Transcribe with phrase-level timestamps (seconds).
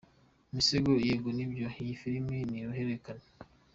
[0.53, 3.25] Misago: Yego ni byo, iyi filimi ni uruhererekane.